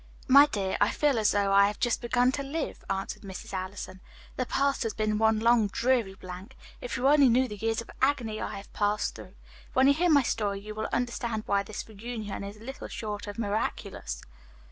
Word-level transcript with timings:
"My 0.27 0.47
dear, 0.47 0.77
I 0.81 0.89
feel 0.89 1.19
as 1.19 1.29
though 1.29 1.53
I 1.53 1.67
had 1.67 1.79
just 1.79 2.01
begun 2.01 2.31
to 2.31 2.41
live," 2.41 2.83
answered 2.89 3.21
Mrs. 3.21 3.53
Allison. 3.53 4.01
"The 4.35 4.47
past 4.47 4.81
has 4.81 4.95
been 4.95 5.19
one 5.19 5.37
long 5.39 5.67
dreary 5.67 6.15
blank. 6.15 6.55
If 6.81 6.97
you 6.97 7.07
only 7.07 7.29
knew 7.29 7.47
the 7.47 7.55
years 7.57 7.81
of 7.81 7.91
agony 8.01 8.41
I 8.41 8.55
have 8.57 8.73
passed 8.73 9.13
through. 9.13 9.35
When 9.73 9.85
you 9.87 9.93
hear 9.93 10.09
my 10.09 10.23
story 10.23 10.59
you 10.61 10.73
will 10.73 10.89
understand 10.91 11.43
why 11.45 11.61
this 11.61 11.87
reunion 11.87 12.43
is 12.43 12.57
little 12.59 12.87
short 12.87 13.27
of 13.27 13.37
miraculous. 13.37 14.23